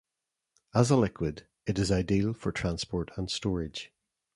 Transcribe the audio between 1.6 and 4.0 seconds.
it is ideal for transport and storage.